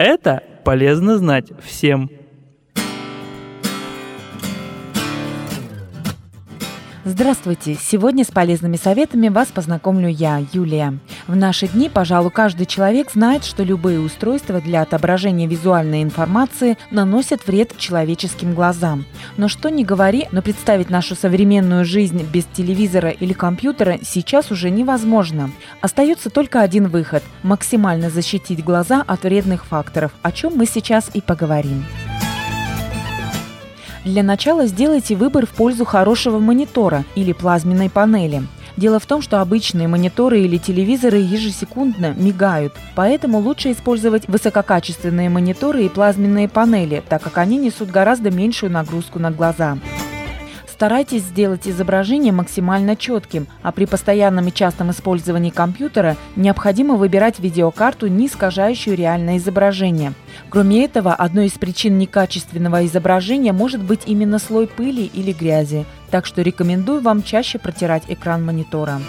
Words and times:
Это 0.00 0.42
полезно 0.64 1.18
знать 1.18 1.52
всем. 1.62 2.10
Здравствуйте! 7.02 7.78
Сегодня 7.80 8.24
с 8.24 8.30
полезными 8.30 8.76
советами 8.76 9.28
вас 9.28 9.48
познакомлю 9.48 10.06
я, 10.06 10.44
Юлия. 10.52 10.98
В 11.26 11.34
наши 11.34 11.66
дни, 11.66 11.88
пожалуй, 11.88 12.30
каждый 12.30 12.66
человек 12.66 13.10
знает, 13.10 13.42
что 13.42 13.62
любые 13.62 14.00
устройства 14.00 14.60
для 14.60 14.82
отображения 14.82 15.46
визуальной 15.46 16.02
информации 16.02 16.76
наносят 16.90 17.46
вред 17.46 17.74
человеческим 17.78 18.54
глазам. 18.54 19.06
Но 19.38 19.48
что 19.48 19.70
ни 19.70 19.82
говори, 19.82 20.28
но 20.30 20.42
представить 20.42 20.90
нашу 20.90 21.14
современную 21.14 21.86
жизнь 21.86 22.22
без 22.30 22.44
телевизора 22.44 23.08
или 23.08 23.32
компьютера 23.32 23.98
сейчас 24.02 24.50
уже 24.50 24.68
невозможно. 24.68 25.50
Остается 25.80 26.28
только 26.28 26.60
один 26.60 26.88
выход– 26.88 27.22
максимально 27.42 28.10
защитить 28.10 28.62
глаза 28.62 29.02
от 29.06 29.22
вредных 29.22 29.64
факторов, 29.64 30.12
о 30.20 30.32
чем 30.32 30.54
мы 30.54 30.66
сейчас 30.66 31.10
и 31.14 31.22
поговорим. 31.22 31.82
Для 34.04 34.22
начала 34.22 34.66
сделайте 34.66 35.14
выбор 35.14 35.46
в 35.46 35.50
пользу 35.50 35.84
хорошего 35.84 36.38
монитора 36.38 37.04
или 37.14 37.32
плазменной 37.32 37.90
панели. 37.90 38.42
Дело 38.76 38.98
в 38.98 39.04
том, 39.04 39.20
что 39.20 39.42
обычные 39.42 39.88
мониторы 39.88 40.40
или 40.40 40.56
телевизоры 40.56 41.18
ежесекундно 41.18 42.14
мигают, 42.16 42.72
поэтому 42.94 43.38
лучше 43.38 43.72
использовать 43.72 44.26
высококачественные 44.26 45.28
мониторы 45.28 45.84
и 45.84 45.88
плазменные 45.90 46.48
панели, 46.48 47.02
так 47.06 47.22
как 47.22 47.36
они 47.36 47.58
несут 47.58 47.90
гораздо 47.90 48.30
меньшую 48.30 48.72
нагрузку 48.72 49.18
на 49.18 49.30
глаза. 49.30 49.76
Старайтесь 50.80 51.24
сделать 51.24 51.68
изображение 51.68 52.32
максимально 52.32 52.96
четким, 52.96 53.46
а 53.60 53.70
при 53.70 53.84
постоянном 53.84 54.48
и 54.48 54.50
частом 54.50 54.90
использовании 54.90 55.50
компьютера 55.50 56.16
необходимо 56.36 56.94
выбирать 56.94 57.38
видеокарту, 57.38 58.06
не 58.06 58.28
искажающую 58.28 58.96
реальное 58.96 59.36
изображение. 59.36 60.14
Кроме 60.48 60.86
этого, 60.86 61.12
одной 61.12 61.48
из 61.48 61.52
причин 61.52 61.98
некачественного 61.98 62.86
изображения 62.86 63.52
может 63.52 63.82
быть 63.82 64.04
именно 64.06 64.38
слой 64.38 64.66
пыли 64.66 65.04
или 65.04 65.32
грязи, 65.32 65.84
так 66.10 66.24
что 66.24 66.40
рекомендую 66.40 67.02
вам 67.02 67.22
чаще 67.22 67.58
протирать 67.58 68.04
экран 68.08 68.42
монитора. 68.42 69.02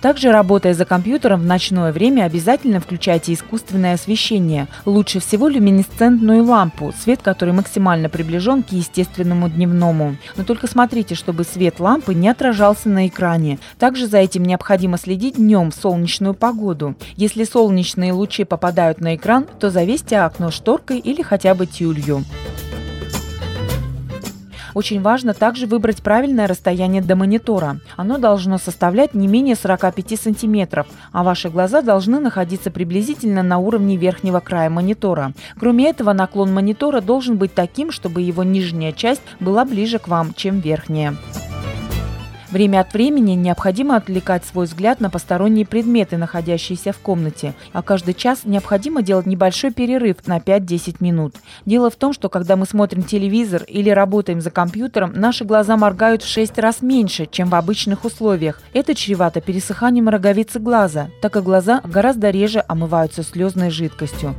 Также, 0.00 0.32
работая 0.32 0.72
за 0.72 0.84
компьютером 0.84 1.40
в 1.40 1.46
ночное 1.46 1.92
время, 1.92 2.24
обязательно 2.24 2.80
включайте 2.80 3.34
искусственное 3.34 3.94
освещение. 3.94 4.66
Лучше 4.86 5.20
всего 5.20 5.48
люминесцентную 5.48 6.42
лампу, 6.42 6.92
свет 6.98 7.20
которой 7.22 7.50
максимально 7.50 8.08
приближен 8.08 8.62
к 8.62 8.70
естественному 8.72 9.48
дневному. 9.48 10.16
Но 10.36 10.44
только 10.44 10.66
смотрите, 10.66 11.14
чтобы 11.14 11.44
свет 11.44 11.80
лампы 11.80 12.14
не 12.14 12.28
отражался 12.28 12.88
на 12.88 13.06
экране. 13.08 13.58
Также 13.78 14.06
за 14.06 14.18
этим 14.18 14.44
необходимо 14.44 14.96
следить 14.96 15.36
днем 15.36 15.70
в 15.70 15.74
солнечную 15.74 16.34
погоду. 16.34 16.94
Если 17.16 17.44
солнечные 17.44 18.12
лучи 18.12 18.44
попадают 18.44 19.00
на 19.00 19.16
экран, 19.16 19.46
то 19.58 19.70
завесьте 19.70 20.18
окно 20.18 20.50
шторкой 20.50 20.98
или 20.98 21.22
хотя 21.22 21.54
бы 21.54 21.66
тюлью. 21.66 22.24
Очень 24.74 25.00
важно 25.00 25.34
также 25.34 25.66
выбрать 25.66 26.02
правильное 26.02 26.46
расстояние 26.46 27.02
до 27.02 27.16
монитора. 27.16 27.80
Оно 27.96 28.18
должно 28.18 28.58
составлять 28.58 29.14
не 29.14 29.28
менее 29.28 29.56
45 29.56 30.20
сантиметров, 30.20 30.86
а 31.12 31.22
ваши 31.22 31.48
глаза 31.48 31.82
должны 31.82 32.20
находиться 32.20 32.70
приблизительно 32.70 33.42
на 33.42 33.58
уровне 33.58 33.96
верхнего 33.96 34.40
края 34.40 34.70
монитора. 34.70 35.32
Кроме 35.58 35.90
этого, 35.90 36.12
наклон 36.12 36.52
монитора 36.52 37.00
должен 37.00 37.36
быть 37.36 37.54
таким, 37.54 37.90
чтобы 37.90 38.22
его 38.22 38.44
нижняя 38.44 38.92
часть 38.92 39.22
была 39.40 39.64
ближе 39.64 39.98
к 39.98 40.08
вам, 40.08 40.34
чем 40.34 40.60
верхняя. 40.60 41.16
Время 42.50 42.80
от 42.80 42.92
времени 42.92 43.32
необходимо 43.32 43.94
отвлекать 43.94 44.44
свой 44.44 44.66
взгляд 44.66 45.00
на 45.00 45.08
посторонние 45.08 45.64
предметы, 45.64 46.16
находящиеся 46.16 46.92
в 46.92 46.98
комнате, 46.98 47.54
а 47.72 47.80
каждый 47.82 48.12
час 48.12 48.40
необходимо 48.44 49.02
делать 49.02 49.26
небольшой 49.26 49.70
перерыв 49.72 50.26
на 50.26 50.38
5-10 50.38 50.96
минут. 50.98 51.36
Дело 51.64 51.90
в 51.90 51.96
том, 51.96 52.12
что 52.12 52.28
когда 52.28 52.56
мы 52.56 52.66
смотрим 52.66 53.04
телевизор 53.04 53.62
или 53.68 53.88
работаем 53.90 54.40
за 54.40 54.50
компьютером, 54.50 55.12
наши 55.14 55.44
глаза 55.44 55.76
моргают 55.76 56.24
в 56.24 56.28
6 56.28 56.58
раз 56.58 56.82
меньше, 56.82 57.28
чем 57.30 57.48
в 57.50 57.54
обычных 57.54 58.04
условиях. 58.04 58.60
Это 58.72 58.96
чревато 58.96 59.40
пересыханием 59.40 60.08
роговицы 60.08 60.58
глаза, 60.58 61.08
так 61.22 61.32
как 61.32 61.44
глаза 61.44 61.80
гораздо 61.84 62.30
реже 62.30 62.64
омываются 62.66 63.22
слезной 63.22 63.70
жидкостью. 63.70 64.34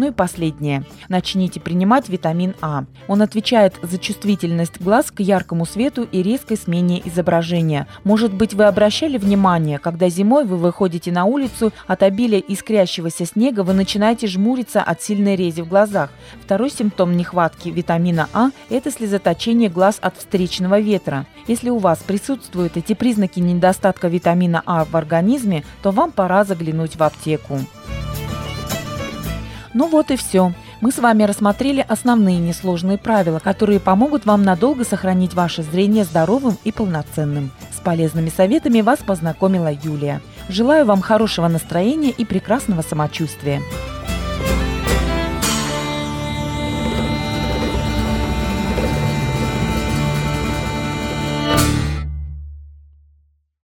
Ну 0.00 0.06
и 0.06 0.12
последнее. 0.12 0.82
Начните 1.10 1.60
принимать 1.60 2.08
витамин 2.08 2.54
А. 2.62 2.84
Он 3.06 3.20
отвечает 3.20 3.74
за 3.82 3.98
чувствительность 3.98 4.80
глаз 4.80 5.10
к 5.10 5.20
яркому 5.20 5.66
свету 5.66 6.08
и 6.10 6.22
резкой 6.22 6.56
смене 6.56 7.02
изображения. 7.04 7.86
Может 8.02 8.32
быть, 8.32 8.54
вы 8.54 8.64
обращали 8.64 9.18
внимание, 9.18 9.78
когда 9.78 10.08
зимой 10.08 10.46
вы 10.46 10.56
выходите 10.56 11.12
на 11.12 11.26
улицу, 11.26 11.74
от 11.86 12.02
обилия 12.02 12.38
искрящегося 12.38 13.26
снега 13.26 13.60
вы 13.60 13.74
начинаете 13.74 14.26
жмуриться 14.26 14.80
от 14.80 15.02
сильной 15.02 15.36
рези 15.36 15.60
в 15.60 15.68
глазах. 15.68 16.08
Второй 16.42 16.70
симптом 16.70 17.14
нехватки 17.14 17.68
витамина 17.68 18.30
А– 18.32 18.52
это 18.70 18.90
слезоточение 18.90 19.68
глаз 19.68 19.98
от 20.00 20.16
встречного 20.16 20.80
ветра. 20.80 21.26
Если 21.46 21.68
у 21.68 21.76
вас 21.76 21.98
присутствуют 21.98 22.78
эти 22.78 22.94
признаки 22.94 23.38
недостатка 23.38 24.08
витамина 24.08 24.62
А 24.64 24.86
в 24.86 24.96
организме, 24.96 25.62
то 25.82 25.90
вам 25.90 26.10
пора 26.10 26.44
заглянуть 26.44 26.96
в 26.96 27.02
аптеку. 27.02 27.58
Ну 29.72 29.86
вот 29.86 30.10
и 30.10 30.16
все. 30.16 30.52
Мы 30.80 30.90
с 30.90 30.98
вами 30.98 31.22
рассмотрели 31.22 31.84
основные 31.86 32.38
несложные 32.38 32.98
правила, 32.98 33.38
которые 33.38 33.78
помогут 33.78 34.26
вам 34.26 34.42
надолго 34.42 34.84
сохранить 34.84 35.34
ваше 35.34 35.62
зрение 35.62 36.04
здоровым 36.04 36.58
и 36.64 36.72
полноценным. 36.72 37.52
С 37.76 37.80
полезными 37.80 38.30
советами 38.30 38.80
вас 38.80 38.98
познакомила 38.98 39.72
Юлия. 39.72 40.20
Желаю 40.48 40.86
вам 40.86 41.00
хорошего 41.00 41.46
настроения 41.46 42.10
и 42.10 42.24
прекрасного 42.24 42.82
самочувствия. 42.82 43.62